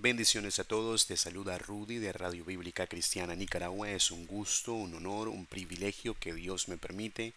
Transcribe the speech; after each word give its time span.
Bendiciones 0.00 0.60
a 0.60 0.64
todos, 0.64 1.06
te 1.06 1.16
saluda 1.16 1.58
Rudy 1.58 1.98
de 1.98 2.12
Radio 2.12 2.44
Bíblica 2.44 2.86
Cristiana 2.86 3.34
Nicaragua. 3.34 3.90
Es 3.90 4.12
un 4.12 4.28
gusto, 4.28 4.72
un 4.72 4.94
honor, 4.94 5.26
un 5.26 5.44
privilegio 5.44 6.14
que 6.14 6.32
Dios 6.32 6.68
me 6.68 6.76
permite 6.76 7.32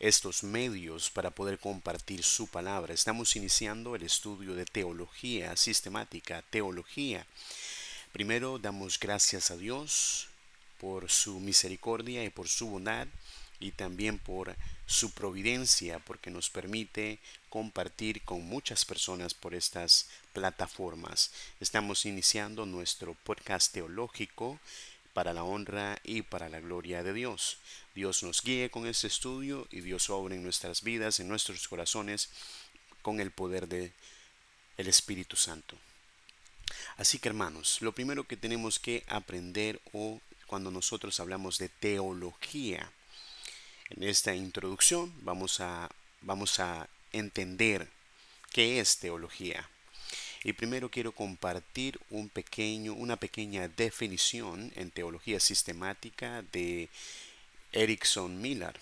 estos 0.00 0.42
medios 0.42 1.08
para 1.08 1.30
poder 1.30 1.60
compartir 1.60 2.24
su 2.24 2.48
palabra. 2.48 2.92
Estamos 2.92 3.36
iniciando 3.36 3.94
el 3.94 4.02
estudio 4.02 4.56
de 4.56 4.64
teología 4.64 5.56
sistemática, 5.56 6.42
teología. 6.50 7.24
Primero 8.12 8.58
damos 8.58 8.98
gracias 8.98 9.52
a 9.52 9.56
Dios 9.56 10.26
por 10.80 11.08
su 11.08 11.38
misericordia 11.38 12.24
y 12.24 12.30
por 12.30 12.48
su 12.48 12.70
bondad 12.70 13.06
y 13.60 13.72
también 13.72 14.18
por 14.18 14.56
su 14.86 15.12
providencia 15.12 15.98
porque 15.98 16.30
nos 16.30 16.50
permite 16.50 17.18
compartir 17.50 18.22
con 18.22 18.42
muchas 18.42 18.84
personas 18.84 19.34
por 19.34 19.54
estas 19.54 20.08
plataformas. 20.32 21.30
Estamos 21.60 22.06
iniciando 22.06 22.66
nuestro 22.66 23.14
podcast 23.14 23.72
teológico 23.72 24.58
para 25.12 25.32
la 25.32 25.44
honra 25.44 25.98
y 26.04 26.22
para 26.22 26.48
la 26.48 26.60
gloria 26.60 27.02
de 27.02 27.12
Dios. 27.12 27.58
Dios 27.94 28.22
nos 28.22 28.42
guíe 28.42 28.70
con 28.70 28.86
este 28.86 29.08
estudio 29.08 29.66
y 29.70 29.80
Dios 29.80 30.10
obra 30.10 30.34
en 30.34 30.42
nuestras 30.42 30.82
vidas, 30.82 31.18
en 31.18 31.28
nuestros 31.28 31.66
corazones, 31.66 32.28
con 33.02 33.20
el 33.20 33.30
poder 33.30 33.68
de 33.68 33.92
el 34.76 34.86
Espíritu 34.86 35.36
Santo. 35.36 35.76
Así 36.96 37.18
que 37.18 37.28
hermanos, 37.28 37.78
lo 37.80 37.92
primero 37.92 38.24
que 38.24 38.36
tenemos 38.36 38.78
que 38.78 39.04
aprender 39.08 39.80
o 39.92 40.20
cuando 40.46 40.70
nosotros 40.70 41.18
hablamos 41.20 41.58
de 41.58 41.68
teología, 41.68 42.90
en 43.90 44.02
esta 44.02 44.34
introducción 44.34 45.12
vamos 45.22 45.60
a, 45.60 45.90
vamos 46.22 46.60
a 46.60 46.88
entender 47.12 47.88
qué 48.52 48.80
es 48.80 48.98
teología. 48.98 49.68
Y 50.44 50.52
primero 50.52 50.90
quiero 50.90 51.12
compartir 51.12 51.98
un 52.10 52.28
pequeño, 52.28 52.94
una 52.94 53.16
pequeña 53.16 53.68
definición 53.68 54.72
en 54.76 54.90
teología 54.90 55.40
sistemática 55.40 56.42
de 56.52 56.88
Erickson 57.72 58.40
Miller. 58.40 58.78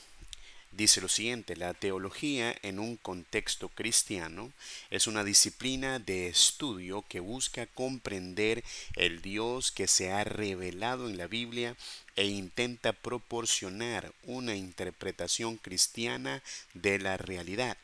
Dice 0.73 1.01
lo 1.01 1.09
siguiente, 1.09 1.57
la 1.57 1.73
teología 1.73 2.55
en 2.63 2.79
un 2.79 2.97
contexto 2.97 3.71
cristiano 3.71 4.53
es 4.91 5.07
una 5.07 5.25
disciplina 5.25 5.99
de 5.99 6.27
estudio 6.27 7.03
que 7.09 7.21
busca 7.21 7.67
comprender 7.67 8.63
el 8.95 9.23
Dios 9.23 9.73
que 9.73 9.89
se 9.89 10.13
ha 10.13 10.25
revelado 10.25 11.09
en 11.09 11.17
la 11.17 11.29
Biblia 11.29 11.77
e 12.17 12.27
intenta 12.27 12.93
proporcionar 12.93 14.13
una 14.25 14.57
interpretación 14.57 15.57
cristiana 15.59 16.43
de 16.75 16.99
la 16.99 17.17
realidad. 17.17 17.77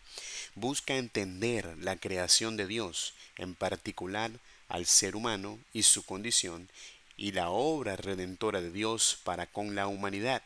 Busca 0.55 0.97
entender 0.97 1.77
la 1.79 1.97
creación 1.97 2.57
de 2.57 2.67
Dios, 2.67 3.15
en 3.37 3.55
particular 3.55 4.31
al 4.69 4.87
ser 4.87 5.17
humano 5.17 5.59
y 5.73 5.85
su 5.85 6.05
condición, 6.05 6.69
y 7.17 7.33
la 7.33 7.51
obra 7.51 7.97
redentora 7.97 8.61
de 8.61 8.71
Dios 8.71 9.19
para 9.23 9.47
con 9.47 9.75
la 9.75 9.87
humanidad. 9.87 10.43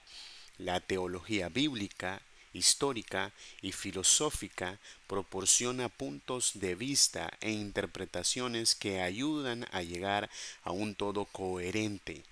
La 0.59 0.81
teología 0.81 1.49
bíblica 1.49 2.21
histórica 2.57 3.33
y 3.63 3.73
filosófica 3.73 4.79
proporciona 5.07 5.89
puntos 5.89 6.53
de 6.55 6.75
vista 6.75 7.31
e 7.41 7.51
interpretaciones 7.51 8.75
que 8.75 9.03
ayudan 9.03 9.67
a 9.73 9.83
llegar 9.83 10.31
a 10.63 10.73
un 10.73 10.95
todo 10.95 11.27
coherente. 11.27 12.25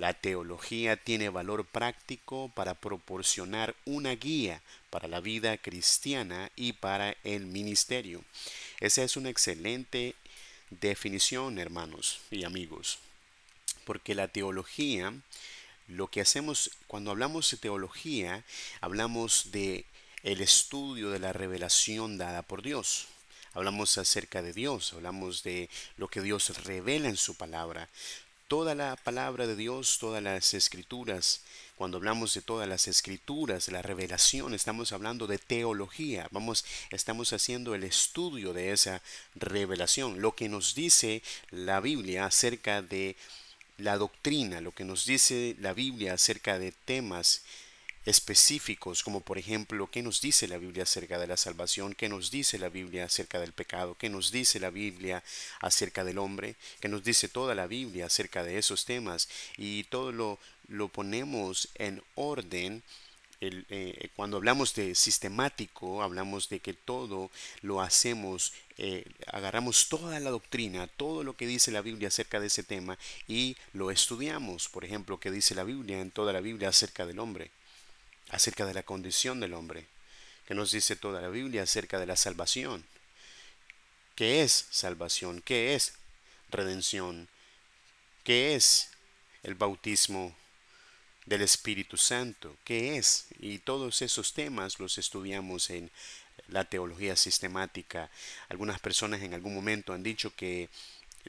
La 0.00 0.14
teología 0.14 0.96
tiene 0.96 1.28
valor 1.28 1.66
práctico 1.66 2.50
para 2.54 2.72
proporcionar 2.72 3.76
una 3.84 4.12
guía 4.12 4.62
para 4.88 5.08
la 5.08 5.20
vida 5.20 5.58
cristiana 5.58 6.50
y 6.56 6.72
para 6.72 7.18
el 7.22 7.44
ministerio. 7.44 8.24
Esa 8.80 9.02
es 9.02 9.18
una 9.18 9.28
excelente 9.28 10.14
definición, 10.70 11.58
hermanos 11.58 12.20
y 12.30 12.44
amigos, 12.44 12.98
porque 13.84 14.14
la 14.14 14.28
teología 14.28 15.12
lo 15.86 16.06
que 16.08 16.22
hacemos 16.22 16.70
cuando 16.86 17.10
hablamos 17.10 17.50
de 17.50 17.58
teología, 17.58 18.42
hablamos 18.80 19.52
de 19.52 19.84
el 20.22 20.40
estudio 20.40 21.10
de 21.10 21.18
la 21.18 21.34
revelación 21.34 22.16
dada 22.16 22.40
por 22.40 22.62
Dios. 22.62 23.06
Hablamos 23.52 23.98
acerca 23.98 24.40
de 24.40 24.54
Dios, 24.54 24.94
hablamos 24.94 25.42
de 25.42 25.68
lo 25.98 26.08
que 26.08 26.22
Dios 26.22 26.64
revela 26.64 27.10
en 27.10 27.18
su 27.18 27.34
palabra. 27.34 27.90
Toda 28.50 28.74
la 28.74 28.96
palabra 28.96 29.46
de 29.46 29.54
Dios, 29.54 29.98
todas 30.00 30.20
las 30.20 30.54
escrituras, 30.54 31.42
cuando 31.76 31.98
hablamos 31.98 32.34
de 32.34 32.42
todas 32.42 32.68
las 32.68 32.88
escrituras, 32.88 33.68
la 33.68 33.80
revelación, 33.80 34.54
estamos 34.54 34.90
hablando 34.90 35.28
de 35.28 35.38
teología. 35.38 36.26
Vamos, 36.32 36.64
estamos 36.90 37.32
haciendo 37.32 37.76
el 37.76 37.84
estudio 37.84 38.52
de 38.52 38.72
esa 38.72 39.02
revelación, 39.36 40.20
lo 40.20 40.34
que 40.34 40.48
nos 40.48 40.74
dice 40.74 41.22
la 41.50 41.78
Biblia 41.78 42.24
acerca 42.24 42.82
de 42.82 43.14
la 43.78 43.96
doctrina, 43.98 44.60
lo 44.60 44.72
que 44.72 44.82
nos 44.82 45.04
dice 45.04 45.54
la 45.60 45.72
Biblia 45.72 46.14
acerca 46.14 46.58
de 46.58 46.72
temas 46.72 47.42
específicos, 48.10 49.02
como 49.02 49.20
por 49.20 49.38
ejemplo, 49.38 49.88
qué 49.90 50.02
nos 50.02 50.20
dice 50.20 50.48
la 50.48 50.58
Biblia 50.58 50.82
acerca 50.82 51.18
de 51.18 51.26
la 51.26 51.36
salvación, 51.36 51.94
qué 51.94 52.08
nos 52.08 52.30
dice 52.30 52.58
la 52.58 52.68
Biblia 52.68 53.04
acerca 53.04 53.40
del 53.40 53.52
pecado, 53.52 53.96
qué 53.98 54.08
nos 54.08 54.30
dice 54.30 54.60
la 54.60 54.70
Biblia 54.70 55.22
acerca 55.60 56.04
del 56.04 56.18
hombre, 56.18 56.56
qué 56.80 56.88
nos 56.88 57.04
dice 57.04 57.28
toda 57.28 57.54
la 57.54 57.66
Biblia 57.66 58.06
acerca 58.06 58.44
de 58.44 58.58
esos 58.58 58.84
temas, 58.84 59.28
y 59.56 59.84
todo 59.84 60.12
lo, 60.12 60.38
lo 60.68 60.88
ponemos 60.88 61.68
en 61.76 62.02
orden 62.14 62.82
eh, 63.42 64.10
cuando 64.16 64.36
hablamos 64.36 64.74
de 64.74 64.94
sistemático, 64.94 66.02
hablamos 66.02 66.50
de 66.50 66.60
que 66.60 66.74
todo 66.74 67.30
lo 67.62 67.80
hacemos, 67.80 68.52
eh, 68.76 69.06
agarramos 69.28 69.88
toda 69.88 70.20
la 70.20 70.28
doctrina, 70.28 70.86
todo 70.88 71.24
lo 71.24 71.34
que 71.34 71.46
dice 71.46 71.70
la 71.70 71.80
Biblia 71.80 72.08
acerca 72.08 72.38
de 72.38 72.48
ese 72.48 72.62
tema 72.62 72.98
y 73.26 73.56
lo 73.72 73.90
estudiamos. 73.90 74.68
Por 74.68 74.84
ejemplo, 74.84 75.18
qué 75.18 75.30
dice 75.30 75.54
la 75.54 75.64
Biblia 75.64 76.00
en 76.00 76.10
toda 76.10 76.34
la 76.34 76.42
Biblia 76.42 76.68
acerca 76.68 77.06
del 77.06 77.18
hombre, 77.18 77.50
acerca 78.30 78.66
de 78.66 78.74
la 78.74 78.82
condición 78.82 79.40
del 79.40 79.54
hombre, 79.54 79.86
que 80.46 80.54
nos 80.54 80.72
dice 80.72 80.96
toda 80.96 81.20
la 81.20 81.28
Biblia 81.28 81.62
acerca 81.62 81.98
de 81.98 82.06
la 82.06 82.16
salvación. 82.16 82.84
¿Qué 84.14 84.42
es 84.42 84.66
salvación? 84.70 85.42
¿Qué 85.42 85.74
es 85.74 85.94
redención? 86.50 87.28
¿Qué 88.24 88.54
es 88.54 88.90
el 89.42 89.54
bautismo 89.54 90.34
del 91.26 91.42
Espíritu 91.42 91.96
Santo, 91.96 92.56
qué 92.64 92.96
es, 92.96 93.26
y 93.38 93.58
todos 93.58 94.02
esos 94.02 94.32
temas 94.32 94.80
los 94.80 94.98
estudiamos 94.98 95.70
en 95.70 95.90
la 96.48 96.64
teología 96.64 97.14
sistemática. 97.14 98.10
Algunas 98.48 98.80
personas 98.80 99.22
en 99.22 99.34
algún 99.34 99.54
momento 99.54 99.92
han 99.92 100.02
dicho 100.02 100.34
que 100.34 100.68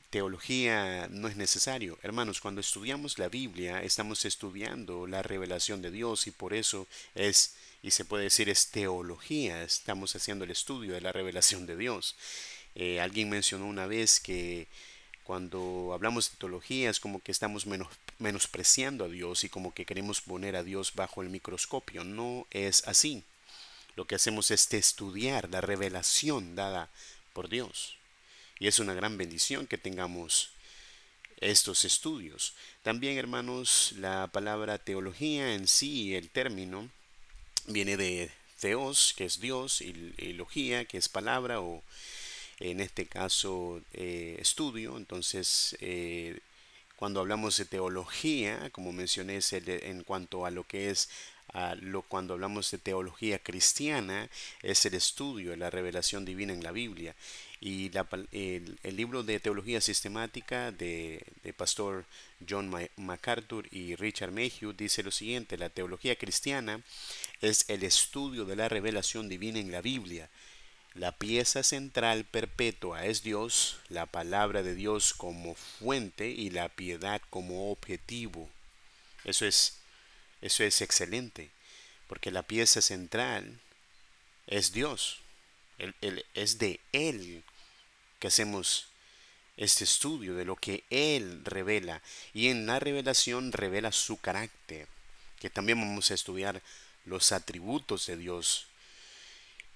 teología 0.10 1.08
no 1.10 1.28
es 1.28 1.36
necesario. 1.36 1.98
Hermanos, 2.04 2.42
cuando 2.42 2.62
estudiamos 2.62 3.18
la 3.18 3.30
Biblia, 3.30 3.82
estamos 3.84 4.26
estudiando 4.26 5.08
la 5.08 5.22
revelación 5.22 5.82
de 5.82 5.92
Dios 5.92 6.28
y 6.28 6.32
por 6.32 6.54
eso 6.54 6.88
es, 7.16 7.56
y 7.82 7.92
se 7.92 8.06
puede 8.06 8.26
decir, 8.26 8.50
es 8.50 8.72
teología. 8.72 9.64
Estamos 9.64 10.16
haciendo 10.16 10.46
el 10.46 10.52
estudio 10.52 10.94
de 10.94 11.02
la 11.02 11.12
revelación 11.12 11.66
de 11.66 11.78
Dios. 11.78 12.16
Eh, 12.76 13.02
alguien 13.02 13.30
mencionó 13.30 13.66
una 13.66 13.86
vez 13.86 14.20
que 14.20 14.68
cuando 15.24 15.92
hablamos 15.94 16.32
de 16.32 16.38
teología 16.38 16.90
es 16.90 17.00
como 17.00 17.22
que 17.22 17.32
estamos 17.32 17.66
menos, 17.66 17.88
menospreciando 18.20 19.06
a 19.06 19.10
Dios 19.10 19.44
y 19.44 19.50
como 19.50 19.74
que 19.74 19.86
queremos 19.86 20.22
poner 20.22 20.56
a 20.56 20.64
Dios 20.64 20.94
bajo 20.96 21.22
el 21.22 21.30
microscopio. 21.30 22.04
No 22.04 22.48
es 22.52 22.88
así. 22.88 23.24
Lo 23.96 24.06
que 24.06 24.16
hacemos 24.16 24.52
es 24.52 24.74
estudiar 24.74 25.50
la 25.50 25.62
revelación 25.62 26.56
dada 26.56 26.90
por 27.34 27.50
Dios. 27.50 27.98
Y 28.62 28.68
es 28.68 28.78
una 28.78 28.94
gran 28.94 29.18
bendición 29.18 29.66
que 29.66 29.80
tengamos 29.80 30.52
estos 31.38 31.84
estudios. 31.84 32.54
También, 32.84 33.18
hermanos, 33.18 33.96
la 33.98 34.28
palabra 34.28 34.78
teología 34.78 35.56
en 35.56 35.68
sí, 35.68 36.16
el 36.16 36.30
término, 36.30 36.88
viene 37.66 37.98
de 37.98 38.30
Theos, 38.60 39.16
que 39.18 39.26
es 39.26 39.40
Dios, 39.40 39.82
y, 39.82 39.94
logía, 40.34 40.86
que 40.86 41.00
es 41.00 41.10
palabra, 41.10 41.60
o 41.60 41.82
en 42.60 42.82
este 42.82 43.08
caso 43.08 43.82
eh, 43.94 44.38
estudio. 44.40 44.96
Entonces, 44.96 45.76
eh, 45.80 46.40
cuando 46.98 47.20
hablamos 47.20 47.58
de 47.58 47.66
teología, 47.66 48.70
como 48.70 48.92
mencioné, 48.92 49.40
en 49.50 50.04
cuanto 50.04 50.46
a 50.46 50.52
lo 50.52 50.66
que 50.66 50.92
es 50.92 51.10
lo, 51.82 52.02
cuando 52.04 52.34
hablamos 52.34 52.72
de 52.72 52.78
teología 52.78 53.40
cristiana, 53.40 54.30
es 54.62 54.86
el 54.86 54.94
estudio 54.94 55.52
de 55.52 55.58
la 55.58 55.70
revelación 55.70 56.26
divina 56.26 56.54
en 56.54 56.64
la 56.64 56.72
Biblia. 56.72 57.16
Y 57.60 57.92
el, 58.32 58.96
libro 58.96 59.24
de 59.24 59.40
teología 59.40 59.82
sistemática 59.82 60.72
de, 60.72 61.24
de 61.44 61.54
pastor 61.54 62.06
John 62.48 62.74
MacArthur 62.98 63.68
y 63.72 63.96
Richard 63.96 64.32
Mayhew 64.32 64.74
dice 64.74 65.04
lo 65.04 65.12
siguiente, 65.12 65.58
la 65.58 65.70
teología 65.70 66.16
cristiana 66.16 66.82
es 67.42 67.66
el 67.70 67.84
estudio 67.84 68.46
de 68.46 68.56
la 68.56 68.68
revelación 68.68 69.30
divina 69.30 69.60
en 69.60 69.72
la 69.72 69.82
Biblia 69.82 70.30
la 70.94 71.14
pieza 71.14 71.64
central 71.64 72.26
perpetua 72.26 73.06
es 73.06 73.24
Dios, 73.24 73.78
la 73.88 74.06
palabra 74.06 74.62
de 74.62 74.76
Dios 74.76 75.14
como 75.14 75.56
fuente 75.56 76.30
y 76.30 76.50
la 76.50 76.68
piedad 76.68 77.22
como 77.30 77.72
objetivo. 77.72 78.50
Eso 79.24 79.46
es, 79.46 79.78
eso 80.42 80.64
es 80.64 80.82
excelente, 80.82 81.50
porque 82.08 82.32
la 82.32 82.44
pieza 82.44 82.82
central 82.82 83.60
es 84.48 84.72
Dios. 84.72 85.20
es 86.34 86.58
de 86.58 86.80
Él 86.92 87.44
que 88.20 88.28
hacemos 88.28 88.88
este 89.58 89.84
estudio 89.84 90.36
de 90.36 90.46
lo 90.46 90.56
que 90.56 90.84
Él 90.90 91.44
revela 91.44 92.02
y 92.34 92.48
en 92.48 92.66
la 92.66 92.80
revelación 92.80 93.52
revela 93.52 93.92
su 93.92 94.18
carácter, 94.18 94.88
que 95.40 95.50
también 95.50 95.80
vamos 95.80 96.12
a 96.12 96.14
estudiar 96.14 96.62
los 97.06 97.32
atributos 97.32 98.06
de 98.06 98.18
Dios 98.18 98.68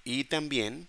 y 0.04 0.24
también 0.24 0.88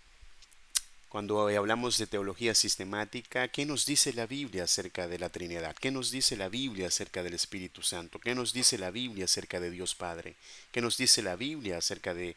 cuando 1.09 1.47
hablamos 1.47 1.97
de 1.97 2.05
teología 2.05 2.53
sistemática, 2.53 3.47
¿qué 3.47 3.65
nos 3.65 3.85
dice 3.85 4.11
la 4.11 4.27
Biblia 4.27 4.65
acerca 4.65 5.07
de 5.07 5.17
la 5.17 5.29
Trinidad? 5.29 5.75
¿Qué 5.75 5.89
nos 5.89 6.11
dice 6.11 6.35
la 6.35 6.49
Biblia 6.49 6.87
acerca 6.87 7.23
del 7.23 7.33
Espíritu 7.33 7.81
Santo? 7.81 8.19
¿Qué 8.19 8.35
nos 8.35 8.51
dice 8.51 8.77
la 8.77 8.91
Biblia 8.91 9.25
acerca 9.25 9.61
de 9.61 9.71
Dios 9.71 9.95
Padre? 9.95 10.35
¿Qué 10.71 10.81
nos 10.81 10.97
dice 10.97 11.21
la 11.21 11.37
Biblia 11.37 11.77
acerca 11.77 12.13
de 12.13 12.35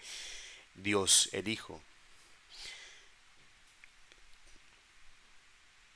Dios 0.76 1.28
el 1.32 1.49
Hijo? 1.49 1.81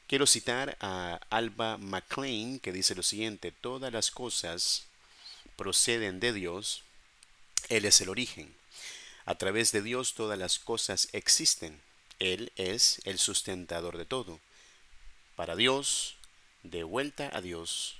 Quiero 0.08 0.26
citar 0.26 0.76
a 0.80 1.20
Alba 1.30 1.78
McLean 1.78 2.58
que 2.58 2.72
dice 2.72 2.96
lo 2.96 3.04
siguiente, 3.04 3.52
todas 3.52 3.92
las 3.92 4.10
cosas 4.10 4.84
proceden 5.56 6.18
de 6.18 6.32
Dios, 6.32 6.82
Él 7.68 7.84
es 7.84 8.00
el 8.00 8.08
origen. 8.08 8.52
A 9.26 9.36
través 9.36 9.70
de 9.70 9.80
Dios 9.80 10.14
todas 10.14 10.38
las 10.38 10.58
cosas 10.58 11.08
existen. 11.12 11.83
Él 12.19 12.52
es 12.56 13.00
el 13.05 13.19
sustentador 13.19 13.99
de 13.99 14.05
todo. 14.05 14.40
Para 15.37 15.56
Dios, 15.56 16.16
de 16.62 16.84
vuelta 16.84 17.31
a 17.32 17.40
Dios. 17.40 17.96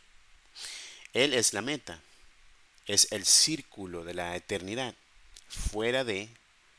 Él 1.13 1.35
es 1.35 1.53
la 1.53 1.63
meta. 1.63 2.01
Es 2.87 3.09
el 3.13 3.25
círculo 3.25 4.05
de 4.05 4.15
la 4.15 4.37
eternidad. 4.37 4.95
Fuera 5.49 6.05
de, 6.05 6.29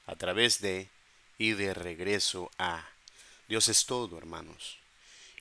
a 0.08 0.16
través 0.16 0.62
de 0.62 0.90
y 1.38 1.52
de 1.54 1.74
regreso 1.74 2.52
a. 2.58 2.88
Dios 3.48 3.70
es 3.70 3.86
todo, 3.86 4.18
hermanos 4.18 4.78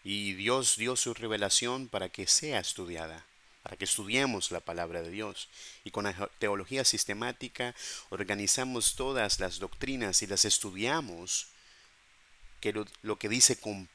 y 0.05 0.35
Dios 0.35 0.77
dio 0.77 0.97
su 0.97 1.15
revelación 1.15 1.89
para 1.89 2.11
que 2.11 2.27
sea 2.27 2.61
estudiada, 2.61 3.25
para 3.63 3.77
que 3.77 3.87
estudiemos 3.87 4.51
la 4.51 4.61
palabra 4.61 5.03
de 5.03 5.11
Dios. 5.11 5.49
Y 5.83 5.91
con 5.91 6.05
la 6.05 6.31
teología 6.39 6.85
sistemática 6.85 7.75
organizamos 8.11 8.95
todas 8.97 9.41
las 9.41 9.59
doctrinas 9.59 10.21
y 10.23 10.27
las 10.27 10.45
estudiamos, 10.45 11.49
que 12.65 12.87
lo, 13.03 13.19
que 13.19 13.29
dice 13.29 13.57
con 13.57 13.91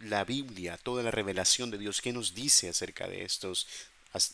la 0.00 0.24
Biblia, 0.24 0.76
toda 0.82 1.04
la 1.04 1.12
revelación 1.12 1.70
de 1.70 1.78
Dios, 1.78 2.00
qué 2.00 2.12
nos 2.12 2.34
dice 2.34 2.68
acerca 2.68 3.06
de 3.06 3.22
estos 3.22 3.68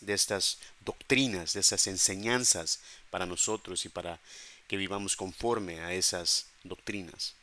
de 0.01 0.15
estas 0.15 0.57
doctrinas, 0.81 1.53
de 1.53 1.61
esas 1.61 1.87
enseñanzas 1.87 2.81
para 3.11 3.27
nosotros 3.27 3.85
y 3.85 3.91
para 3.91 4.19
que 4.67 4.79
vivamos 4.79 5.15
conforme 5.15 5.81
a 5.81 5.93
esas 5.93 6.47
doctrinas. 6.65 7.35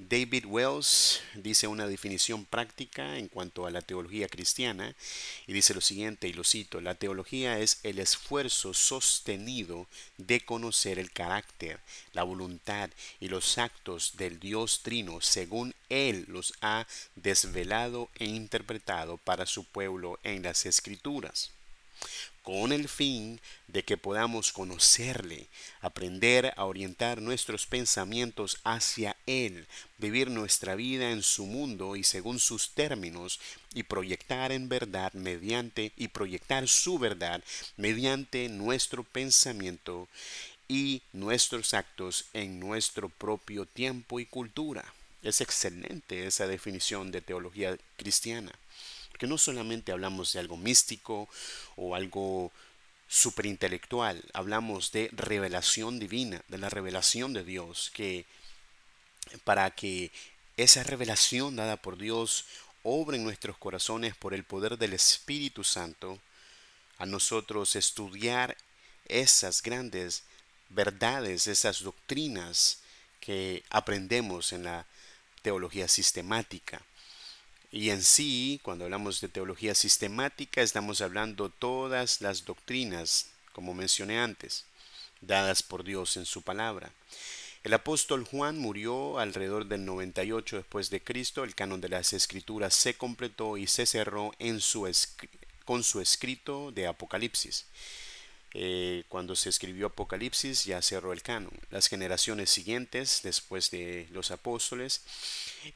David 0.00 0.44
Wells 0.46 1.20
dice 1.34 1.66
una 1.66 1.88
definición 1.88 2.44
práctica 2.44 3.18
en 3.18 3.26
cuanto 3.26 3.66
a 3.66 3.72
la 3.72 3.82
teología 3.82 4.28
cristiana 4.28 4.94
y 5.48 5.52
dice 5.52 5.74
lo 5.74 5.80
siguiente, 5.80 6.28
y 6.28 6.32
lo 6.32 6.44
cito, 6.44 6.80
la 6.80 6.94
teología 6.94 7.58
es 7.58 7.80
el 7.82 7.98
esfuerzo 7.98 8.74
sostenido 8.74 9.88
de 10.16 10.40
conocer 10.40 11.00
el 11.00 11.10
carácter, 11.10 11.80
la 12.12 12.22
voluntad 12.22 12.90
y 13.18 13.28
los 13.28 13.58
actos 13.58 14.16
del 14.16 14.38
Dios 14.38 14.82
Trino 14.84 15.20
según 15.20 15.74
Él 15.88 16.26
los 16.28 16.54
ha 16.60 16.86
desvelado 17.16 18.08
e 18.14 18.26
interpretado 18.26 19.16
para 19.16 19.46
su 19.46 19.64
pueblo 19.64 20.20
en 20.22 20.44
las 20.44 20.64
Escrituras 20.64 21.50
con 22.48 22.72
el 22.72 22.88
fin 22.88 23.38
de 23.66 23.82
que 23.82 23.98
podamos 23.98 24.52
conocerle, 24.54 25.48
aprender 25.82 26.54
a 26.56 26.64
orientar 26.64 27.20
nuestros 27.20 27.66
pensamientos 27.66 28.58
hacia 28.64 29.16
Él, 29.26 29.66
vivir 29.98 30.30
nuestra 30.30 30.74
vida 30.74 31.10
en 31.10 31.22
su 31.22 31.44
mundo 31.44 31.94
y 31.94 32.04
según 32.04 32.38
sus 32.38 32.70
términos, 32.70 33.38
y 33.74 33.82
proyectar 33.82 34.50
en 34.50 34.70
verdad 34.70 35.12
mediante 35.12 35.92
y 35.94 36.08
proyectar 36.08 36.66
su 36.68 36.98
verdad 36.98 37.44
mediante 37.76 38.48
nuestro 38.48 39.04
pensamiento 39.04 40.08
y 40.68 41.02
nuestros 41.12 41.74
actos 41.74 42.24
en 42.32 42.58
nuestro 42.58 43.10
propio 43.10 43.66
tiempo 43.66 44.20
y 44.20 44.24
cultura. 44.24 44.94
Es 45.22 45.42
excelente 45.42 46.26
esa 46.26 46.46
definición 46.46 47.12
de 47.12 47.20
teología 47.20 47.76
cristiana 47.98 48.52
que 49.18 49.26
no 49.26 49.36
solamente 49.36 49.92
hablamos 49.92 50.32
de 50.32 50.40
algo 50.40 50.56
místico 50.56 51.28
o 51.76 51.94
algo 51.94 52.52
superintelectual, 53.08 54.22
hablamos 54.32 54.92
de 54.92 55.10
revelación 55.12 55.98
divina, 55.98 56.42
de 56.48 56.58
la 56.58 56.68
revelación 56.68 57.32
de 57.32 57.44
Dios, 57.44 57.90
que 57.94 58.26
para 59.44 59.70
que 59.70 60.10
esa 60.56 60.82
revelación 60.82 61.56
dada 61.56 61.76
por 61.76 61.98
Dios 61.98 62.46
obre 62.82 63.16
en 63.16 63.24
nuestros 63.24 63.56
corazones 63.58 64.14
por 64.14 64.34
el 64.34 64.44
poder 64.44 64.78
del 64.78 64.92
Espíritu 64.92 65.64
Santo, 65.64 66.18
a 66.98 67.06
nosotros 67.06 67.76
estudiar 67.76 68.56
esas 69.06 69.62
grandes 69.62 70.24
verdades, 70.68 71.46
esas 71.46 71.82
doctrinas 71.82 72.78
que 73.20 73.62
aprendemos 73.70 74.52
en 74.52 74.64
la 74.64 74.86
teología 75.42 75.88
sistemática. 75.88 76.82
Y 77.70 77.90
en 77.90 78.02
sí, 78.02 78.60
cuando 78.62 78.84
hablamos 78.84 79.20
de 79.20 79.28
teología 79.28 79.74
sistemática, 79.74 80.62
estamos 80.62 81.02
hablando 81.02 81.50
todas 81.50 82.22
las 82.22 82.46
doctrinas, 82.46 83.26
como 83.52 83.74
mencioné 83.74 84.18
antes, 84.18 84.64
dadas 85.20 85.62
por 85.62 85.84
Dios 85.84 86.16
en 86.16 86.24
su 86.24 86.40
palabra. 86.42 86.92
El 87.64 87.74
apóstol 87.74 88.24
Juan 88.24 88.56
murió 88.56 89.18
alrededor 89.18 89.66
del 89.66 89.84
98 89.84 90.56
después 90.56 90.88
de 90.88 91.02
Cristo, 91.02 91.44
el 91.44 91.54
canon 91.54 91.82
de 91.82 91.90
las 91.90 92.14
escrituras 92.14 92.72
se 92.72 92.94
completó 92.94 93.58
y 93.58 93.66
se 93.66 93.84
cerró 93.84 94.32
en 94.38 94.60
con 95.66 95.84
su 95.84 96.00
escrito 96.00 96.72
de 96.72 96.86
Apocalipsis. 96.86 97.66
Eh, 98.54 99.04
cuando 99.08 99.36
se 99.36 99.50
escribió 99.50 99.88
Apocalipsis 99.88 100.64
ya 100.64 100.80
cerró 100.80 101.12
el 101.12 101.22
canon. 101.22 101.52
Las 101.70 101.88
generaciones 101.88 102.50
siguientes, 102.50 103.20
después 103.22 103.70
de 103.70 104.08
los 104.10 104.30
apóstoles, 104.30 105.02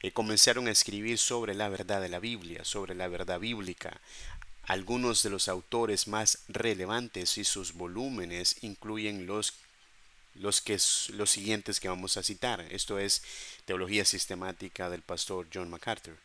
eh, 0.01 0.11
comenzaron 0.11 0.67
a 0.67 0.71
escribir 0.71 1.17
sobre 1.17 1.53
la 1.53 1.69
verdad 1.69 2.01
de 2.01 2.09
la 2.09 2.19
Biblia, 2.19 2.65
sobre 2.65 2.95
la 2.95 3.07
verdad 3.07 3.39
bíblica. 3.39 4.01
Algunos 4.63 5.23
de 5.23 5.29
los 5.29 5.47
autores 5.49 6.07
más 6.07 6.39
relevantes 6.47 7.37
y 7.37 7.43
sus 7.43 7.73
volúmenes 7.73 8.57
incluyen 8.63 9.27
los 9.27 9.53
los, 10.35 10.61
que, 10.61 10.79
los 11.09 11.29
siguientes 11.29 11.79
que 11.79 11.89
vamos 11.89 12.17
a 12.17 12.23
citar. 12.23 12.65
Esto 12.71 12.97
es 12.99 13.21
Teología 13.65 14.05
Sistemática 14.05 14.89
del 14.89 15.01
pastor 15.01 15.47
John 15.53 15.69
MacArthur. 15.69 16.17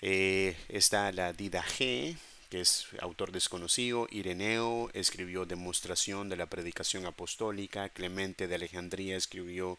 Eh, 0.00 0.56
está 0.68 1.12
la 1.12 1.32
Didaje, 1.32 2.16
que 2.48 2.60
es 2.60 2.86
autor 3.00 3.32
desconocido. 3.32 4.06
Ireneo 4.10 4.90
escribió 4.94 5.44
Demostración 5.44 6.28
de 6.28 6.36
la 6.36 6.46
Predicación 6.46 7.06
Apostólica. 7.06 7.88
Clemente 7.90 8.48
de 8.48 8.54
Alejandría 8.54 9.16
escribió 9.16 9.78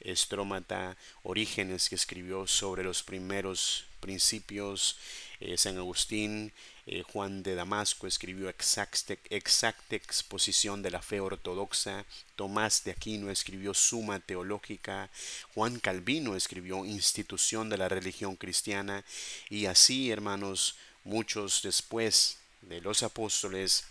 Estrómata. 0.00 0.96
Orígenes, 1.22 1.88
que 1.88 1.96
escribió 1.96 2.46
sobre 2.46 2.84
los 2.84 3.02
primeros 3.02 3.86
principios. 4.00 4.98
Eh, 5.40 5.56
San 5.56 5.76
Agustín, 5.78 6.52
eh, 6.86 7.02
Juan 7.02 7.42
de 7.42 7.54
Damasco 7.54 8.06
escribió 8.06 8.48
exacta, 8.48 9.14
exacta 9.30 9.96
exposición 9.96 10.82
de 10.82 10.90
la 10.90 11.02
fe 11.02 11.18
ortodoxa. 11.18 12.04
Tomás 12.36 12.84
de 12.84 12.92
Aquino 12.92 13.30
escribió 13.30 13.74
Suma 13.74 14.20
Teológica. 14.20 15.10
Juan 15.54 15.80
Calvino 15.80 16.36
escribió 16.36 16.84
Institución 16.84 17.70
de 17.70 17.78
la 17.78 17.88
Religión 17.88 18.36
Cristiana. 18.36 19.04
Y 19.48 19.66
así, 19.66 20.10
hermanos, 20.10 20.76
muchos 21.04 21.62
después 21.62 22.38
de 22.62 22.80
los 22.80 23.02
apóstoles 23.02 23.84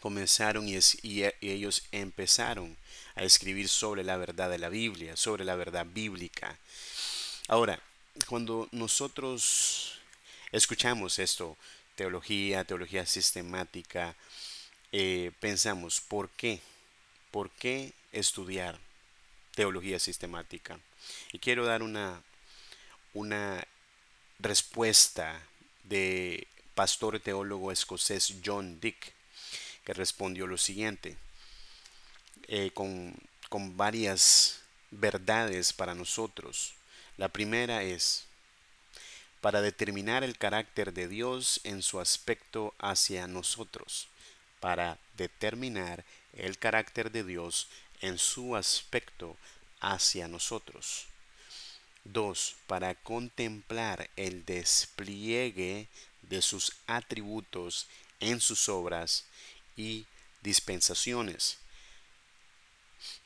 comenzaron 0.00 0.68
y, 0.68 0.78
ellos 1.40 1.82
empezaron 1.92 2.76
a 3.14 3.22
escribir 3.22 3.68
sobre 3.68 4.04
la 4.04 4.16
verdad 4.16 4.50
de 4.50 4.58
la 4.58 4.68
Biblia, 4.68 5.16
sobre 5.16 5.44
la 5.44 5.56
verdad 5.56 5.86
bíblica. 5.86 6.58
Ahora, 7.48 7.80
cuando 8.26 8.68
nosotros 8.72 9.98
escuchamos 10.52 11.18
esto, 11.18 11.56
teología, 11.96 12.64
teología 12.64 13.06
sistemática, 13.06 14.14
eh, 14.92 15.32
pensamos, 15.40 16.00
¿por 16.00 16.30
qué? 16.30 16.60
¿Por 17.30 17.50
qué 17.50 17.92
estudiar 18.12 18.78
teología 19.54 19.98
sistemática? 19.98 20.78
Y 21.32 21.38
quiero 21.38 21.66
dar 21.66 21.82
una, 21.82 22.22
una 23.12 23.66
respuesta 24.38 25.42
de 25.88 26.46
pastor 26.74 27.20
teólogo 27.20 27.72
escocés 27.72 28.34
John 28.44 28.80
Dick, 28.80 29.12
que 29.84 29.94
respondió 29.94 30.46
lo 30.46 30.58
siguiente, 30.58 31.16
eh, 32.48 32.70
con, 32.74 33.14
con 33.48 33.76
varias 33.76 34.60
verdades 34.90 35.72
para 35.72 35.94
nosotros. 35.94 36.74
La 37.16 37.28
primera 37.28 37.82
es, 37.82 38.24
para 39.40 39.60
determinar 39.60 40.24
el 40.24 40.36
carácter 40.36 40.92
de 40.92 41.08
Dios 41.08 41.60
en 41.64 41.82
su 41.82 42.00
aspecto 42.00 42.74
hacia 42.78 43.26
nosotros, 43.26 44.08
para 44.60 44.98
determinar 45.16 46.04
el 46.34 46.58
carácter 46.58 47.10
de 47.10 47.24
Dios 47.24 47.68
en 48.00 48.18
su 48.18 48.56
aspecto 48.56 49.36
hacia 49.80 50.28
nosotros. 50.28 51.06
Dos, 52.12 52.54
para 52.68 52.94
contemplar 52.94 54.08
el 54.14 54.44
despliegue 54.44 55.88
de 56.22 56.40
sus 56.40 56.72
atributos 56.86 57.88
en 58.20 58.40
sus 58.40 58.68
obras 58.68 59.24
y 59.76 60.06
dispensaciones, 60.40 61.58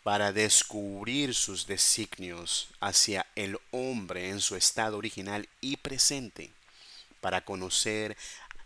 para 0.02 0.32
descubrir 0.32 1.34
sus 1.34 1.66
designios 1.66 2.68
hacia 2.80 3.26
el 3.36 3.58
hombre 3.70 4.30
en 4.30 4.40
su 4.40 4.56
estado 4.56 4.96
original 4.96 5.46
y 5.60 5.76
presente, 5.76 6.50
para 7.20 7.44
conocer 7.44 8.16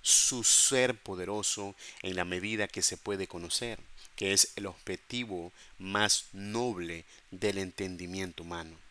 su 0.01 0.45
ser 0.45 0.97
poderoso 0.97 1.75
en 2.03 2.15
la 2.15 2.25
medida 2.25 2.69
que 2.69 2.83
se 2.83 2.97
puede 2.97 3.27
conocer, 3.27 3.81
que 4.15 4.33
es 4.33 4.53
el 4.55 4.67
objetivo 4.67 5.53
más 5.79 6.27
noble 6.33 7.05
del 7.33 7.59
entendimiento 7.59 8.45
humano 8.45 8.84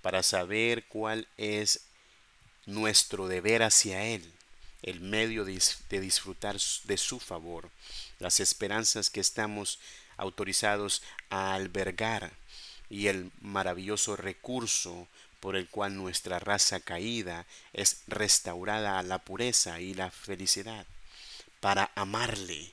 para 0.00 0.22
saber 0.22 0.84
cuál 0.86 1.28
es 1.36 1.80
nuestro 2.66 3.28
deber 3.28 3.62
hacia 3.62 4.04
Él, 4.04 4.32
el 4.82 5.00
medio 5.00 5.44
de, 5.44 5.60
disfrutar 6.00 6.56
de 6.84 6.96
su 6.96 7.20
favor, 7.20 7.70
las 8.18 8.40
esperanzas 8.40 9.10
que 9.10 9.20
estamos 9.20 9.78
autorizados 10.16 11.02
a 11.30 11.54
albergar 11.54 12.32
y 12.90 13.06
el 13.06 13.30
maravilloso 13.40 14.16
recurso 14.16 15.08
por 15.40 15.56
el 15.56 15.68
cual 15.68 15.96
nuestra 15.96 16.38
raza 16.38 16.80
caída 16.80 17.46
es 17.72 18.02
restaurada 18.06 18.98
a 18.98 19.02
la 19.02 19.18
pureza 19.18 19.80
y 19.80 19.94
la 19.94 20.10
felicidad, 20.10 20.86
para 21.60 21.90
amarle, 21.94 22.72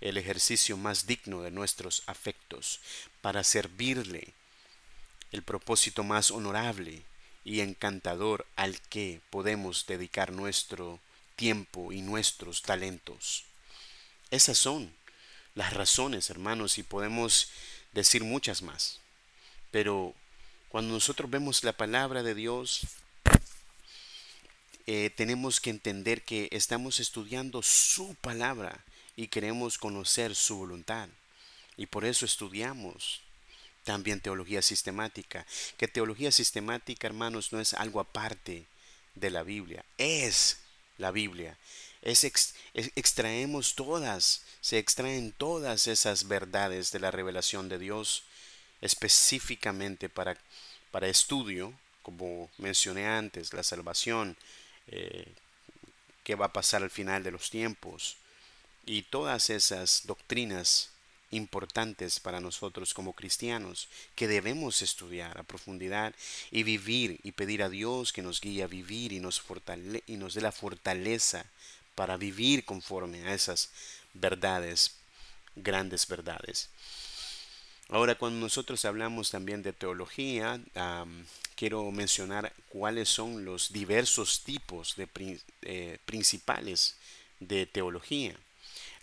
el 0.00 0.18
ejercicio 0.18 0.76
más 0.76 1.06
digno 1.06 1.40
de 1.40 1.50
nuestros 1.50 2.02
afectos, 2.06 2.80
para 3.22 3.42
servirle, 3.42 4.34
el 5.34 5.42
propósito 5.42 6.04
más 6.04 6.30
honorable 6.30 7.02
y 7.44 7.60
encantador 7.60 8.46
al 8.54 8.80
que 8.82 9.20
podemos 9.30 9.84
dedicar 9.84 10.30
nuestro 10.30 11.00
tiempo 11.34 11.92
y 11.92 12.02
nuestros 12.02 12.62
talentos. 12.62 13.44
Esas 14.30 14.56
son 14.56 14.94
las 15.56 15.72
razones, 15.72 16.30
hermanos, 16.30 16.78
y 16.78 16.84
podemos 16.84 17.48
decir 17.92 18.22
muchas 18.22 18.62
más. 18.62 19.00
Pero 19.72 20.14
cuando 20.68 20.94
nosotros 20.94 21.28
vemos 21.28 21.64
la 21.64 21.72
palabra 21.72 22.22
de 22.22 22.36
Dios, 22.36 22.82
eh, 24.86 25.10
tenemos 25.16 25.60
que 25.60 25.70
entender 25.70 26.22
que 26.22 26.48
estamos 26.52 27.00
estudiando 27.00 27.60
su 27.60 28.14
palabra 28.20 28.84
y 29.16 29.26
queremos 29.26 29.78
conocer 29.78 30.36
su 30.36 30.58
voluntad. 30.58 31.08
Y 31.76 31.86
por 31.86 32.04
eso 32.04 32.24
estudiamos 32.24 33.24
también 33.84 34.20
teología 34.20 34.62
sistemática. 34.62 35.46
Que 35.76 35.88
teología 35.88 36.32
sistemática, 36.32 37.06
hermanos, 37.06 37.52
no 37.52 37.60
es 37.60 37.74
algo 37.74 38.00
aparte 38.00 38.66
de 39.14 39.30
la 39.30 39.42
Biblia, 39.42 39.84
es 39.98 40.58
la 40.98 41.10
Biblia. 41.10 41.56
Es, 42.02 42.24
extraemos 42.74 43.74
todas, 43.74 44.42
se 44.60 44.78
extraen 44.78 45.32
todas 45.32 45.86
esas 45.86 46.28
verdades 46.28 46.90
de 46.92 47.00
la 47.00 47.10
revelación 47.10 47.68
de 47.68 47.78
Dios 47.78 48.24
específicamente 48.80 50.08
para, 50.08 50.36
para 50.90 51.08
estudio, 51.08 51.72
como 52.02 52.50
mencioné 52.58 53.06
antes, 53.06 53.54
la 53.54 53.62
salvación, 53.62 54.36
eh, 54.88 55.32
qué 56.24 56.34
va 56.34 56.46
a 56.46 56.52
pasar 56.52 56.82
al 56.82 56.90
final 56.90 57.22
de 57.22 57.30
los 57.30 57.48
tiempos 57.50 58.16
y 58.86 59.02
todas 59.02 59.50
esas 59.50 60.02
doctrinas 60.04 60.90
importantes 61.34 62.20
para 62.20 62.40
nosotros 62.40 62.94
como 62.94 63.12
cristianos 63.12 63.88
que 64.14 64.28
debemos 64.28 64.82
estudiar 64.82 65.38
a 65.38 65.42
profundidad 65.42 66.14
y 66.50 66.62
vivir 66.62 67.20
y 67.22 67.32
pedir 67.32 67.62
a 67.62 67.68
Dios 67.68 68.12
que 68.12 68.22
nos 68.22 68.40
guíe 68.40 68.62
a 68.62 68.66
vivir 68.66 69.12
y 69.12 69.20
nos, 69.20 69.42
y 70.06 70.16
nos 70.16 70.34
dé 70.34 70.40
la 70.40 70.52
fortaleza 70.52 71.44
para 71.94 72.16
vivir 72.16 72.64
conforme 72.64 73.26
a 73.26 73.34
esas 73.34 73.70
verdades, 74.14 74.96
grandes 75.56 76.06
verdades. 76.06 76.70
Ahora, 77.88 78.14
cuando 78.14 78.40
nosotros 78.40 78.84
hablamos 78.86 79.30
también 79.30 79.62
de 79.62 79.72
teología, 79.72 80.58
quiero 81.54 81.90
mencionar 81.90 82.52
cuáles 82.68 83.08
son 83.08 83.44
los 83.44 83.72
diversos 83.72 84.42
tipos 84.42 84.96
de, 84.96 85.08
eh, 85.62 85.98
principales 86.06 86.96
de 87.40 87.66
teología. 87.66 88.34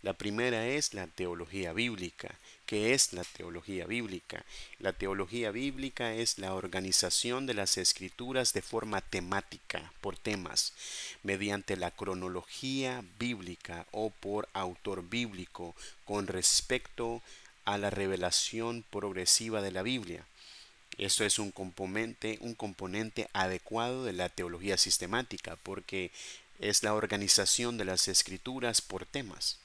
La 0.03 0.13
primera 0.13 0.67
es 0.67 0.95
la 0.95 1.05
teología 1.05 1.73
bíblica. 1.73 2.33
¿Qué 2.65 2.93
es 2.93 3.13
la 3.13 3.23
teología 3.23 3.85
bíblica? 3.85 4.43
La 4.79 4.93
teología 4.93 5.51
bíblica 5.51 6.15
es 6.15 6.39
la 6.39 6.55
organización 6.55 7.45
de 7.45 7.53
las 7.53 7.77
escrituras 7.77 8.53
de 8.53 8.63
forma 8.63 9.01
temática, 9.01 9.93
por 10.01 10.17
temas, 10.17 10.73
mediante 11.21 11.77
la 11.77 11.91
cronología 11.91 13.03
bíblica 13.19 13.85
o 13.91 14.09
por 14.09 14.49
autor 14.53 15.07
bíblico 15.07 15.75
con 16.05 16.25
respecto 16.25 17.21
a 17.65 17.77
la 17.77 17.91
revelación 17.91 18.83
progresiva 18.89 19.61
de 19.61 19.71
la 19.71 19.83
Biblia. 19.83 20.25
Esto 20.97 21.25
es 21.25 21.37
un 21.37 21.51
componente, 21.51 22.39
un 22.41 22.55
componente 22.55 23.29
adecuado 23.33 24.03
de 24.03 24.13
la 24.13 24.29
teología 24.29 24.77
sistemática 24.77 25.57
porque 25.57 26.11
es 26.57 26.81
la 26.81 26.95
organización 26.95 27.77
de 27.77 27.85
las 27.85 28.07
escrituras 28.07 28.81
por 28.81 29.05
temas. 29.05 29.57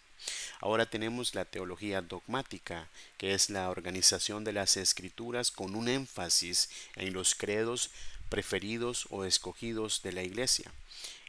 Ahora 0.60 0.86
tenemos 0.86 1.34
la 1.34 1.44
teología 1.44 2.02
dogmática, 2.02 2.88
que 3.18 3.34
es 3.34 3.50
la 3.50 3.70
organización 3.70 4.44
de 4.44 4.52
las 4.52 4.76
escrituras 4.76 5.50
con 5.50 5.74
un 5.74 5.88
énfasis 5.88 6.70
en 6.94 7.12
los 7.12 7.34
credos 7.34 7.90
preferidos 8.28 9.06
o 9.10 9.24
escogidos 9.24 10.02
de 10.02 10.12
la 10.12 10.22
Iglesia. 10.22 10.72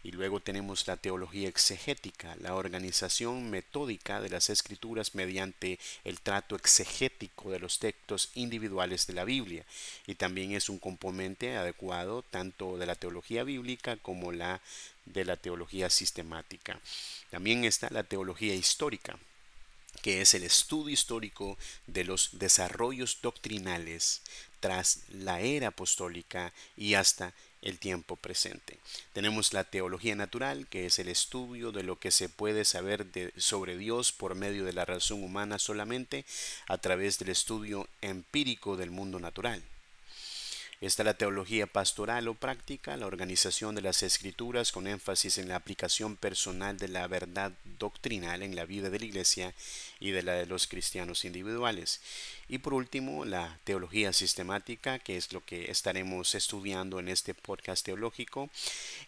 Y 0.07 0.11
luego 0.11 0.39
tenemos 0.39 0.87
la 0.87 0.95
teología 0.95 1.49
exegética, 1.49 2.37
la 2.39 2.55
organización 2.55 3.49
metódica 3.49 4.21
de 4.21 4.29
las 4.29 4.49
escrituras 4.49 5.15
mediante 5.15 5.79
el 6.05 6.21
trato 6.21 6.55
exegético 6.55 7.51
de 7.51 7.59
los 7.59 7.79
textos 7.79 8.31
individuales 8.33 9.05
de 9.05 9.15
la 9.15 9.25
Biblia. 9.25 9.65
Y 10.05 10.15
también 10.15 10.53
es 10.53 10.69
un 10.69 10.79
componente 10.79 11.57
adecuado 11.57 12.21
tanto 12.21 12.77
de 12.77 12.85
la 12.85 12.95
teología 12.95 13.43
bíblica 13.43 13.97
como 13.97 14.31
la 14.31 14.61
de 15.03 15.25
la 15.25 15.35
teología 15.35 15.89
sistemática. 15.89 16.79
También 17.29 17.65
está 17.65 17.89
la 17.89 18.03
teología 18.03 18.55
histórica, 18.55 19.19
que 20.01 20.21
es 20.21 20.33
el 20.35 20.43
estudio 20.43 20.93
histórico 20.93 21.57
de 21.85 22.05
los 22.05 22.39
desarrollos 22.39 23.19
doctrinales 23.21 24.21
tras 24.61 25.01
la 25.09 25.41
era 25.41 25.67
apostólica 25.67 26.53
y 26.77 26.93
hasta 26.93 27.33
el 27.61 27.79
tiempo 27.79 28.15
presente. 28.15 28.77
Tenemos 29.13 29.53
la 29.53 29.63
teología 29.63 30.15
natural, 30.15 30.67
que 30.67 30.85
es 30.85 30.99
el 30.99 31.07
estudio 31.07 31.71
de 31.71 31.83
lo 31.83 31.99
que 31.99 32.11
se 32.11 32.29
puede 32.29 32.65
saber 32.65 33.07
sobre 33.37 33.77
Dios 33.77 34.11
por 34.11 34.35
medio 34.35 34.65
de 34.65 34.73
la 34.73 34.85
razón 34.85 35.23
humana 35.23 35.59
solamente 35.59 36.25
a 36.67 36.77
través 36.77 37.19
del 37.19 37.29
estudio 37.29 37.87
empírico 38.01 38.77
del 38.77 38.91
mundo 38.91 39.19
natural. 39.19 39.63
Está 40.79 41.03
la 41.03 41.15
teología 41.15 41.65
pastoral 41.65 42.27
o 42.27 42.35
práctica, 42.35 42.97
la 42.97 43.07
organización 43.07 43.73
de 43.73 43.81
las 43.81 44.03
escrituras 44.03 44.71
con 44.71 44.85
énfasis 44.85 45.39
en 45.39 45.47
la 45.47 45.55
aplicación 45.55 46.15
personal 46.15 46.77
de 46.77 46.87
la 46.87 47.07
verdad 47.07 47.51
doctrinal 47.79 48.43
en 48.43 48.55
la 48.55 48.65
vida 48.65 48.91
de 48.91 48.99
la 48.99 49.05
iglesia 49.05 49.55
y 49.99 50.11
de 50.11 50.21
la 50.21 50.33
de 50.33 50.45
los 50.45 50.67
cristianos 50.67 51.25
individuales. 51.25 51.99
Y 52.49 52.59
por 52.59 52.73
último, 52.73 53.25
la 53.25 53.59
teología 53.65 54.13
sistemática, 54.13 54.99
que 54.99 55.17
es 55.17 55.33
lo 55.33 55.43
que 55.43 55.69
estaremos 55.69 56.33
estudiando 56.33 56.99
en 56.99 57.09
este 57.09 57.33
podcast 57.33 57.85
teológico, 57.85 58.49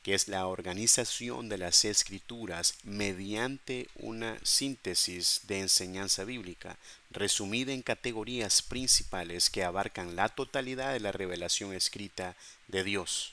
que 0.03 0.13
es 0.13 0.27
la 0.27 0.45
organización 0.45 1.47
de 1.47 1.57
las 1.57 1.85
escrituras 1.85 2.75
mediante 2.83 3.87
una 3.95 4.37
síntesis 4.43 5.41
de 5.47 5.59
enseñanza 5.59 6.25
bíblica, 6.25 6.77
resumida 7.11 7.71
en 7.71 7.81
categorías 7.81 8.61
principales 8.61 9.49
que 9.49 9.63
abarcan 9.63 10.17
la 10.17 10.27
totalidad 10.27 10.91
de 10.91 10.99
la 10.99 11.13
revelación 11.13 11.73
escrita 11.73 12.35
de 12.67 12.83
Dios. 12.83 13.31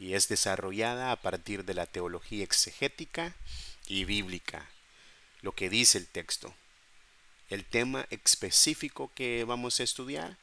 Y 0.00 0.14
es 0.14 0.26
desarrollada 0.26 1.12
a 1.12 1.16
partir 1.16 1.64
de 1.64 1.74
la 1.74 1.86
teología 1.86 2.42
exegética 2.42 3.36
y 3.86 4.04
bíblica, 4.04 4.68
lo 5.42 5.52
que 5.52 5.70
dice 5.70 5.98
el 5.98 6.08
texto 6.08 6.52
el 7.50 7.64
tema 7.64 8.06
específico 8.10 9.10
que 9.14 9.44
vamos 9.44 9.80
a 9.80 9.82
estudiar 9.82 10.36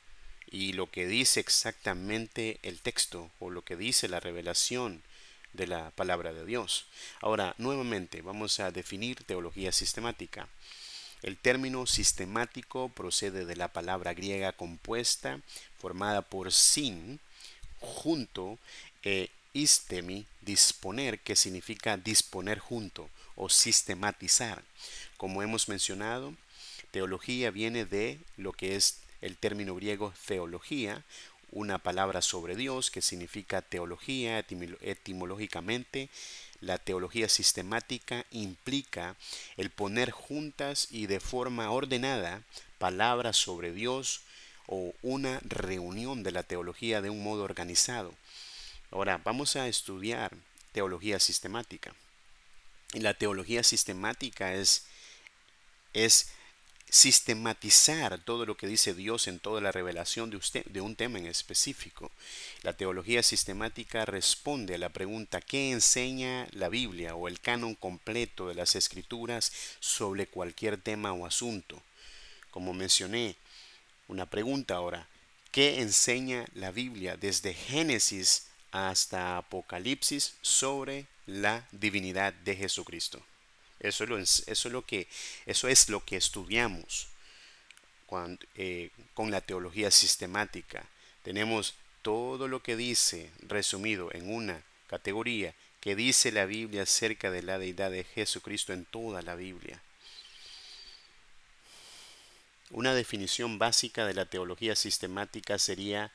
y 0.52 0.74
lo 0.74 0.92
que 0.92 1.08
dice 1.08 1.40
exactamente 1.40 2.60
el 2.64 2.80
texto 2.80 3.32
o 3.40 3.50
lo 3.50 3.64
que 3.64 3.76
dice 3.76 4.08
la 4.08 4.20
revelación 4.20 5.02
de 5.54 5.68
la 5.68 5.92
palabra 5.92 6.34
de 6.34 6.46
Dios. 6.46 6.86
Ahora, 7.22 7.56
nuevamente, 7.58 8.22
vamos 8.22 8.60
a 8.60 8.72
definir 8.72 9.24
teología 9.24 9.72
sistemática. 9.72 10.48
El 11.24 11.38
término 11.38 11.88
sistemático 11.88 12.90
procede 12.90 13.46
de 13.46 13.56
la 13.56 13.70
palabra 13.70 14.14
griega 14.14 14.52
compuesta 14.52 15.40
formada 15.80 16.22
por 16.22 16.52
sin, 16.52 17.20
junto, 17.80 18.60
e 19.04 19.30
istemi, 19.54 20.26
disponer, 20.42 21.20
que 21.20 21.36
significa 21.36 21.98
disponer 21.98 22.60
junto 22.60 23.10
o 23.36 23.50
sistematizar. 23.50 24.64
Como 25.18 25.42
hemos 25.42 25.70
mencionado, 25.70 26.36
Teología 26.92 27.52
viene 27.52 27.86
de 27.86 28.20
lo 28.38 28.54
que 28.54 28.76
es 28.76 29.00
el 29.22 29.38
término 29.38 29.76
griego 29.76 30.14
teología, 30.26 31.04
una 31.52 31.78
palabra 31.78 32.22
sobre 32.22 32.56
Dios 32.56 32.92
que 32.92 33.02
significa 33.02 33.62
teología 33.62 34.40
etimológicamente. 34.82 36.10
La 36.60 36.78
teología 36.78 37.30
sistemática 37.30 38.26
implica 38.32 39.16
el 39.58 39.70
poner 39.70 40.12
juntas 40.12 40.88
y 40.92 41.08
de 41.08 41.20
forma 41.20 41.72
ordenada 41.72 42.44
palabras 42.78 43.38
sobre 43.38 43.72
Dios 43.72 44.22
o 44.68 44.94
una 45.02 45.40
reunión 45.44 46.24
de 46.24 46.32
la 46.32 46.44
teología 46.44 47.02
de 47.02 47.10
un 47.10 47.24
modo 47.24 47.44
organizado. 47.44 48.14
Ahora 48.92 49.20
vamos 49.24 49.56
a 49.56 49.68
estudiar 49.68 50.36
teología 50.72 51.20
sistemática. 51.20 51.94
Y 52.94 53.00
la 53.00 53.14
teología 53.14 53.64
sistemática 53.64 54.54
es, 54.54 54.86
es 55.94 56.30
sistematizar 56.90 58.18
todo 58.20 58.46
lo 58.46 58.56
que 58.56 58.68
dice 58.68 58.94
Dios 58.94 59.28
en 59.28 59.40
toda 59.40 59.60
la 59.60 59.72
revelación 59.72 60.30
de, 60.30 60.38
usted, 60.38 60.66
de 60.66 60.82
un 60.82 60.96
tema 60.96 61.20
en 61.20 61.28
específico. 61.28 62.12
La 62.62 62.74
teología 62.74 63.24
sistemática 63.24 64.06
responde 64.06 64.76
a 64.76 64.78
la 64.78 64.90
pregunta 64.90 65.42
¿qué 65.42 65.72
enseña 65.72 66.48
la 66.52 66.70
Biblia 66.70 67.16
o 67.16 67.28
el 67.28 67.40
canon 67.40 67.76
completo 67.76 68.48
de 68.48 68.56
las 68.56 68.76
escrituras 68.76 69.52
sobre 69.80 70.28
cualquier 70.28 70.78
tema 70.78 71.12
o 71.12 71.26
asunto? 71.26 71.82
Como 72.52 72.74
mencioné, 72.74 73.36
una 74.08 74.26
pregunta 74.26 74.76
ahora, 74.76 75.08
¿qué 75.52 75.82
enseña 75.82 76.46
la 76.56 76.72
Biblia 76.72 77.18
desde 77.18 77.54
Génesis 77.54 78.48
hasta 78.72 79.38
Apocalipsis 79.38 80.36
sobre 80.42 81.06
la 81.26 81.68
divinidad 81.72 82.34
de 82.34 82.56
Jesucristo? 82.56 83.22
Eso 83.80 84.04
es 84.04 84.10
lo, 84.10 84.18
eso 84.18 84.44
es 84.48 84.66
lo, 84.66 84.86
que, 84.86 85.08
eso 85.46 85.68
es 85.68 85.90
lo 85.90 86.04
que 86.04 86.18
estudiamos 86.18 87.08
eh, 88.56 88.90
con 89.14 89.32
la 89.32 89.42
teología 89.42 89.92
sistemática. 89.92 90.86
Tenemos 91.24 91.76
todo 92.02 92.48
lo 92.48 92.64
que 92.64 92.76
dice 92.76 93.32
resumido 93.42 94.10
en 94.14 94.34
una 94.34 94.64
categoría 94.88 95.54
que 95.82 95.96
dice 95.96 96.32
la 96.32 96.46
Biblia 96.46 96.84
acerca 96.84 97.32
de 97.32 97.44
la 97.44 97.60
deidad 97.60 97.92
de 97.92 98.04
Jesucristo 98.04 98.74
en 98.74 98.86
toda 98.86 99.22
la 99.22 99.36
Biblia. 99.36 99.82
Una 102.70 102.94
definición 102.94 103.60
básica 103.60 104.06
de 104.06 104.14
la 104.14 104.26
teología 104.26 104.76
sistemática 104.76 105.58
sería 105.58 106.12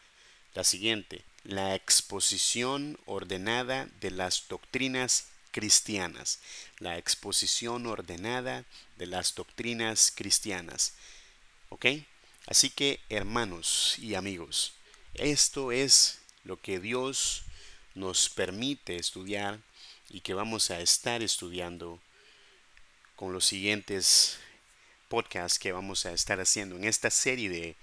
la 0.55 0.65
siguiente, 0.65 1.25
la 1.45 1.75
exposición 1.75 2.99
ordenada 3.07 3.89
de 4.01 4.11
las 4.11 4.47
doctrinas 4.49 5.29
cristianas, 5.53 6.41
la 6.79 6.99
exposición 6.99 7.87
ordenada 7.87 8.65
de 8.97 9.07
las 9.07 9.35
doctrinas 9.35 10.13
cristianas. 10.15 10.95
¿Ok? 11.69 11.87
Así 12.47 12.71
que, 12.71 12.99
hermanos 13.09 13.97
y 13.99 14.17
amigos, 14.17 14.73
esto 15.15 15.71
es 15.71 16.19
lo 16.45 16.61
que 16.61 16.81
Dios 16.81 17.45
nos 17.95 18.29
permite 18.29 18.97
estudiar 18.97 19.61
y 20.11 20.21
que 20.21 20.35
vamos 20.35 20.71
a 20.71 20.81
estar 20.81 21.23
estudiando 21.23 22.01
con 23.15 23.33
los 23.33 23.45
siguientes 23.45 24.39
podcasts 25.09 25.59
que 25.59 25.71
vamos 25.71 26.07
a 26.07 26.13
estar 26.13 26.41
haciendo 26.41 26.77
en 26.77 26.85
esta 26.85 27.11
serie 27.11 27.49
de 27.49 27.77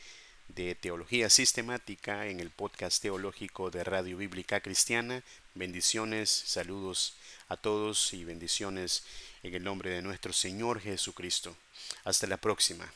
de 0.49 0.73
Teología 0.75 1.29
Sistemática 1.29 2.27
en 2.27 2.39
el 2.39 2.49
podcast 2.49 3.01
teológico 3.01 3.69
de 3.69 3.83
Radio 3.83 4.17
Bíblica 4.17 4.59
Cristiana. 4.61 5.23
Bendiciones, 5.53 6.29
saludos 6.29 7.15
a 7.49 7.57
todos 7.57 8.13
y 8.13 8.23
bendiciones 8.23 9.03
en 9.43 9.53
el 9.55 9.63
nombre 9.63 9.89
de 9.89 10.01
nuestro 10.01 10.31
Señor 10.31 10.79
Jesucristo. 10.79 11.55
Hasta 12.03 12.27
la 12.27 12.37
próxima. 12.37 12.89